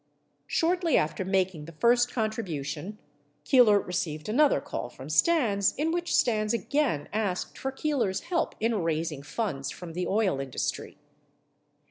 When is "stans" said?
5.09-5.75, 6.15-6.55